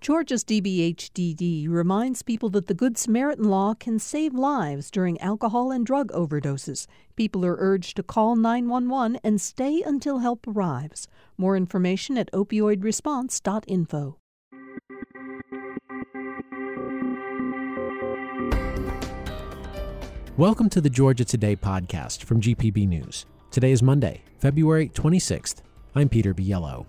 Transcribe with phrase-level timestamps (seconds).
[0.00, 5.84] Georgia's DBHDD reminds people that the Good Samaritan law can save lives during alcohol and
[5.84, 6.86] drug overdoses.
[7.16, 11.06] People are urged to call 911 and stay until help arrives.
[11.36, 14.16] More information at opioidresponse.info.
[20.38, 23.26] Welcome to the Georgia Today podcast from GPB News.
[23.50, 25.56] Today is Monday, February 26th.
[25.94, 26.86] I'm Peter Biello.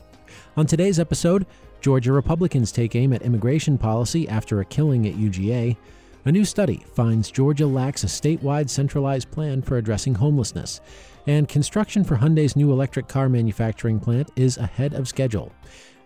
[0.55, 1.45] On today's episode,
[1.81, 5.75] Georgia Republicans take aim at immigration policy after a killing at UGA.
[6.25, 10.79] A new study finds Georgia lacks a statewide centralized plan for addressing homelessness.
[11.25, 15.51] And construction for Hyundai's new electric car manufacturing plant is ahead of schedule.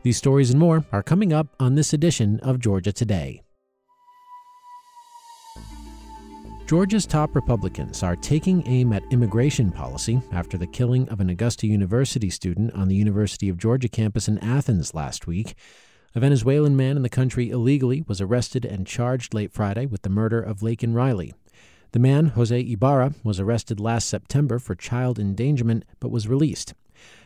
[0.03, 3.44] These stories and more are coming up on this edition of Georgia Today.
[6.67, 11.67] Georgia's top Republicans are taking aim at immigration policy after the killing of an Augusta
[11.67, 15.53] University student on the University of Georgia campus in Athens last week.
[16.15, 20.09] A Venezuelan man in the country illegally was arrested and charged late Friday with the
[20.09, 21.35] murder of Laken Riley.
[21.91, 26.73] The man, Jose Ibarra, was arrested last September for child endangerment but was released.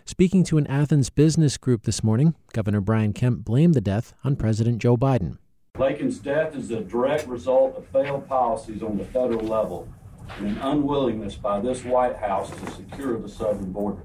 [0.03, 4.35] Speaking to an Athens business group this morning, Governor Brian Kemp blamed the death on
[4.35, 5.37] President Joe Biden.
[5.79, 9.87] Laken's death is a direct result of failed policies on the federal level
[10.37, 14.03] and an unwillingness by this White House to secure the southern border.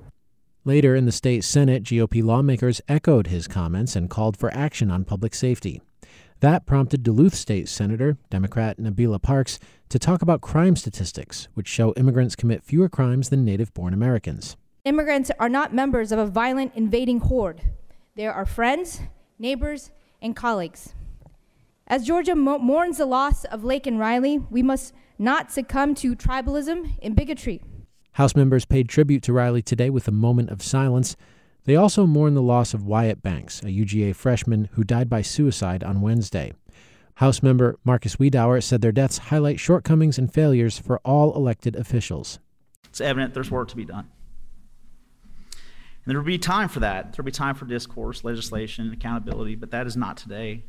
[0.64, 5.04] Later in the state Senate, GOP lawmakers echoed his comments and called for action on
[5.04, 5.82] public safety.
[6.38, 9.58] That prompted Duluth State Senator, Democrat Nabilah Parkes,
[9.88, 14.56] to talk about crime statistics, which show immigrants commit fewer crimes than native born Americans.
[14.84, 17.62] Immigrants are not members of a violent invading horde.
[18.14, 19.00] They are friends,
[19.40, 19.90] neighbors,
[20.22, 20.94] and colleagues.
[21.86, 26.96] As Georgia mo- mourns the loss of Laken Riley, we must not succumb to tribalism
[27.02, 27.62] and bigotry.
[28.12, 31.14] House members paid tribute to Riley today with a moment of silence.
[31.64, 35.84] They also mourn the loss of Wyatt Banks, a UGA freshman who died by suicide
[35.84, 36.52] on Wednesday.
[37.16, 42.38] House member Marcus Wiedower said their deaths highlight shortcomings and failures for all elected officials.
[42.88, 44.10] It's evident there's work to be done.
[45.52, 47.12] And there will be time for that.
[47.12, 50.64] There will be time for discourse, legislation, accountability, but that is not today.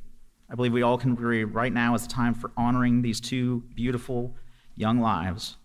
[0.50, 3.64] I believe we all can agree right now is the time for honoring these two
[3.74, 4.36] beautiful
[4.76, 5.58] young lives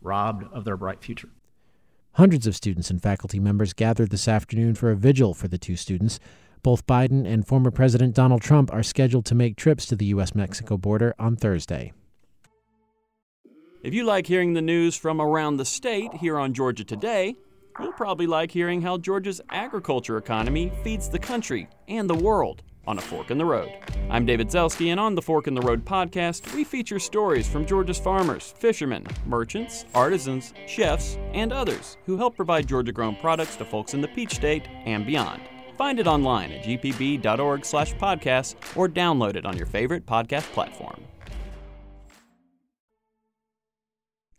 [0.00, 1.28] robbed of their bright future.
[2.12, 5.76] Hundreds of students and faculty members gathered this afternoon for a vigil for the two
[5.76, 6.20] students.
[6.62, 10.34] Both Biden and former President Donald Trump are scheduled to make trips to the U.S.
[10.34, 11.92] Mexico border on Thursday.
[13.82, 17.36] If you like hearing the news from around the state here on Georgia Today,
[17.78, 22.96] you'll probably like hearing how Georgia's agriculture economy feeds the country and the world on
[22.96, 23.70] A Fork in the Road.
[24.08, 27.66] I'm David Zelski, and on the Fork in the Road podcast, we feature stories from
[27.66, 33.64] Georgia's farmers, fishermen, merchants, artisans, chefs, and others who help provide Georgia grown products to
[33.66, 35.42] folks in the Peach State and beyond.
[35.76, 41.04] Find it online at gpb.org slash podcast or download it on your favorite podcast platform.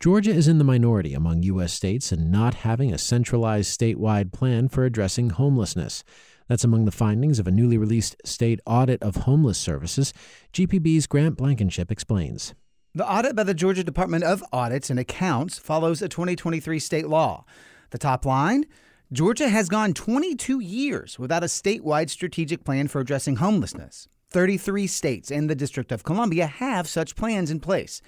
[0.00, 1.74] Georgia is in the minority among U.S.
[1.74, 6.02] states in not having a centralized statewide plan for addressing homelessness.
[6.50, 10.12] That's among the findings of a newly released state audit of homeless services.
[10.52, 12.54] GPB's Grant Blankenship explains.
[12.92, 17.44] The audit by the Georgia Department of Audits and Accounts follows a 2023 state law.
[17.90, 18.64] The top line
[19.12, 24.08] Georgia has gone 22 years without a statewide strategic plan for addressing homelessness.
[24.30, 28.02] 33 states and the District of Columbia have such plans in place.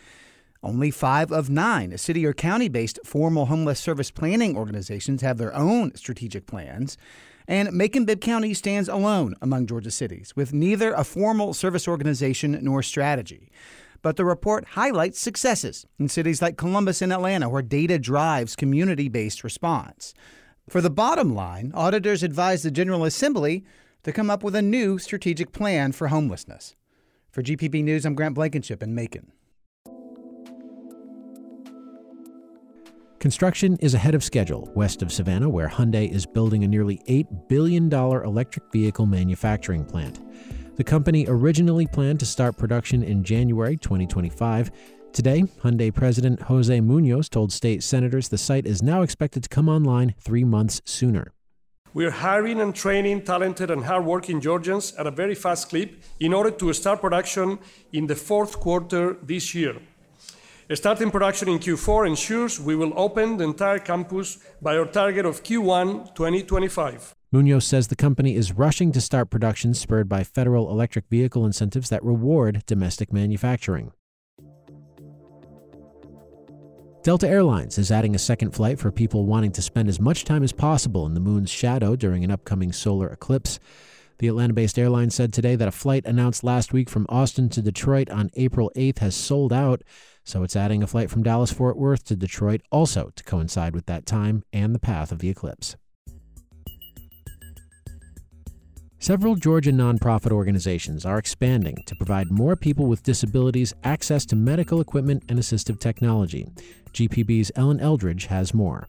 [0.63, 5.55] Only five of nine city or county based formal homeless service planning organizations have their
[5.55, 6.97] own strategic plans.
[7.49, 12.83] And Macon-Bibb County stands alone among Georgia cities, with neither a formal service organization nor
[12.83, 13.51] strategy.
[14.01, 19.09] But the report highlights successes in cities like Columbus and Atlanta, where data drives community
[19.09, 20.15] based response.
[20.69, 23.65] For the bottom line, auditors advise the General Assembly
[24.05, 26.77] to come up with a new strategic plan for homelessness.
[27.31, 29.33] For GPB News, I'm Grant Blankenship in Macon.
[33.23, 37.49] Construction is ahead of schedule west of Savannah, where Hyundai is building a nearly $8
[37.49, 40.19] billion electric vehicle manufacturing plant.
[40.77, 44.73] The company originally planned to start production in January 2025.
[45.13, 49.69] Today, Hyundai President Jose Munoz told state senators the site is now expected to come
[49.69, 51.33] online three months sooner.
[51.95, 56.51] We're hiring and training talented and hardworking Georgians at a very fast clip in order
[56.51, 57.61] to start production
[57.93, 59.77] in the fourth quarter this year.
[60.71, 65.43] Starting production in Q4 ensures we will open the entire campus by our target of
[65.43, 67.15] Q1 2025.
[67.33, 71.89] Munoz says the company is rushing to start production spurred by federal electric vehicle incentives
[71.91, 73.93] that reward domestic manufacturing.
[77.03, 80.45] Delta Airlines is adding a second flight for people wanting to spend as much time
[80.45, 83.59] as possible in the moon's shadow during an upcoming solar eclipse.
[84.19, 87.61] The Atlanta based airline said today that a flight announced last week from Austin to
[87.61, 89.83] Detroit on April 8th has sold out,
[90.25, 93.87] so it's adding a flight from Dallas Fort Worth to Detroit also to coincide with
[93.87, 95.77] that time and the path of the eclipse.
[98.99, 104.81] Several Georgia nonprofit organizations are expanding to provide more people with disabilities access to medical
[104.81, 106.47] equipment and assistive technology.
[106.93, 108.87] GPB's Ellen Eldridge has more.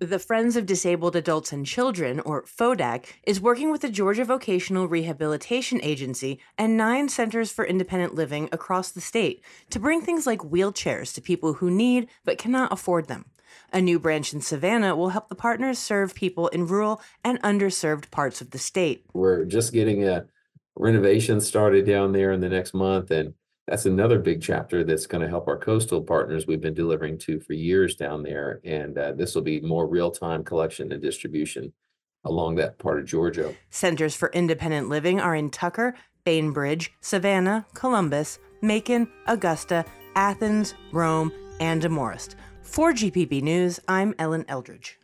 [0.00, 4.88] The Friends of Disabled Adults and Children, or FODAC, is working with the Georgia Vocational
[4.88, 10.40] Rehabilitation Agency and nine centers for independent living across the state to bring things like
[10.40, 13.26] wheelchairs to people who need but cannot afford them.
[13.72, 18.10] A new branch in Savannah will help the partners serve people in rural and underserved
[18.10, 19.06] parts of the state.
[19.12, 20.26] We're just getting a
[20.74, 23.34] renovation started down there in the next month, and
[23.66, 27.40] that's another big chapter that's going to help our coastal partners we've been delivering to
[27.40, 28.60] for years down there.
[28.64, 31.72] And uh, this will be more real time collection and distribution
[32.24, 33.54] along that part of Georgia.
[33.70, 35.94] Centers for Independent Living are in Tucker,
[36.24, 39.84] Bainbridge, Savannah, Columbus, Macon, Augusta,
[40.14, 42.36] Athens, Rome, and Demorest.
[42.62, 44.98] For GPB News, I'm Ellen Eldridge.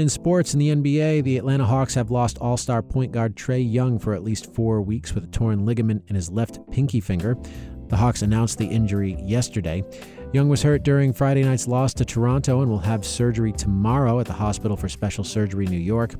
[0.00, 3.70] In sports in the NBA, the Atlanta Hawks have lost all star point guard Trae
[3.70, 7.36] Young for at least four weeks with a torn ligament in his left pinky finger.
[7.88, 9.84] The Hawks announced the injury yesterday.
[10.32, 14.26] Young was hurt during Friday night's loss to Toronto and will have surgery tomorrow at
[14.26, 16.14] the Hospital for Special Surgery New York.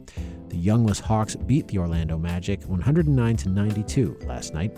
[0.50, 4.76] The Youngless Hawks beat the Orlando Magic 109 92 last night.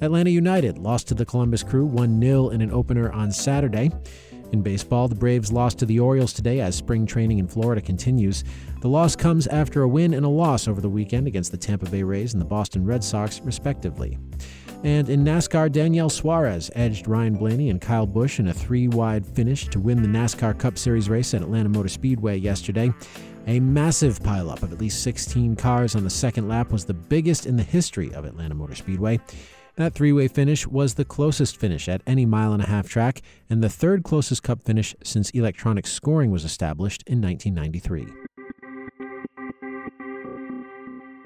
[0.00, 3.90] Atlanta United lost to the Columbus Crew 1 0 in an opener on Saturday.
[4.52, 8.44] In baseball, the Braves lost to the Orioles today as spring training in Florida continues.
[8.80, 11.88] The loss comes after a win and a loss over the weekend against the Tampa
[11.90, 14.18] Bay Rays and the Boston Red Sox, respectively.
[14.84, 19.26] And in NASCAR, Daniel Suarez edged Ryan Blaney and Kyle Busch in a three wide
[19.26, 22.92] finish to win the NASCAR Cup Series race at Atlanta Motor Speedway yesterday.
[23.46, 27.46] A massive pileup of at least 16 cars on the second lap was the biggest
[27.46, 29.20] in the history of Atlanta Motor Speedway.
[29.76, 33.22] That three way finish was the closest finish at any mile and a half track,
[33.50, 38.06] and the third closest Cup finish since electronic scoring was established in 1993.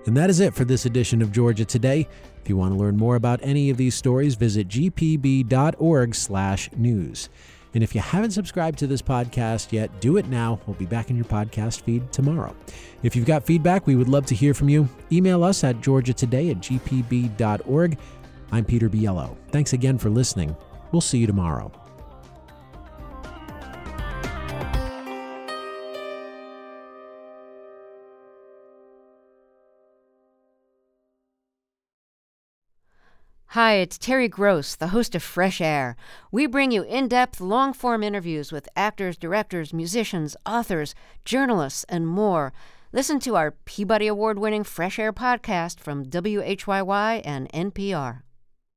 [0.07, 2.09] And that is it for this edition of Georgia Today.
[2.43, 5.49] If you want to learn more about any of these stories, visit gpb.org/news.
[7.75, 10.59] And if you haven't subscribed to this podcast yet, do it now.
[10.67, 12.57] We'll be back in your podcast feed tomorrow.
[13.03, 14.89] If you've got feedback, we would love to hear from you.
[15.13, 17.99] Email us at georgiatoday at gpb.org.
[18.51, 19.37] I'm Peter Biello.
[19.51, 20.57] Thanks again for listening.
[20.91, 21.71] We'll see you tomorrow.
[33.53, 35.97] Hi, it's Terry Gross, the host of Fresh Air.
[36.31, 40.95] We bring you in depth, long form interviews with actors, directors, musicians, authors,
[41.25, 42.53] journalists, and more.
[42.93, 48.23] Listen to our Peabody Award winning Fresh Air podcast from WHYY and NPR.